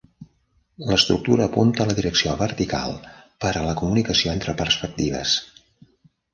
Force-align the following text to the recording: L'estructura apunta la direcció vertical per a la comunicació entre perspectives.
L'estructura 0.91 1.45
apunta 1.49 1.87
la 1.91 1.97
direcció 1.99 2.33
vertical 2.41 2.97
per 3.47 3.53
a 3.53 3.63
la 3.69 3.77
comunicació 3.85 4.35
entre 4.41 4.59
perspectives. 4.65 5.39